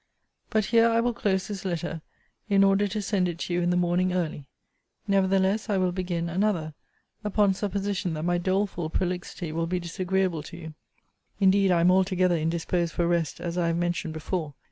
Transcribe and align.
But 0.49 0.65
here 0.65 0.87
I 0.89 0.99
will 0.99 1.13
close 1.13 1.47
this 1.47 1.63
letter, 1.63 2.01
in 2.49 2.63
order 2.63 2.87
to 2.87 3.03
send 3.03 3.27
it 3.27 3.37
to 3.37 3.53
you 3.53 3.61
in 3.61 3.69
the 3.69 3.77
morning 3.77 4.13
early. 4.13 4.47
Nevertheless, 5.07 5.69
I 5.69 5.77
will 5.77 5.91
begin 5.91 6.27
another, 6.27 6.73
upon 7.23 7.53
supposition 7.53 8.15
that 8.15 8.23
my 8.25 8.39
doleful 8.39 8.89
prolixity 8.89 9.51
will 9.51 9.67
be 9.67 9.79
disagreeable 9.79 10.41
to 10.41 10.57
you. 10.57 10.73
Indeed 11.39 11.69
I 11.69 11.81
am 11.81 11.91
altogether 11.91 12.35
indisposed 12.35 12.93
for 12.93 13.07
rest, 13.07 13.39
as 13.39 13.59
I 13.59 13.67
have 13.67 13.77
mentioned 13.77 14.15
before. 14.15 14.55